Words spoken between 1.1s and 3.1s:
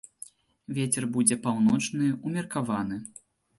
будзе паўночны, умеркаваны.